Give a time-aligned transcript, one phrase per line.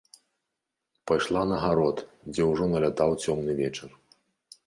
[1.09, 1.97] Пайшла на гарод,
[2.31, 3.89] дзе ўжо налятаў цёмны вечар.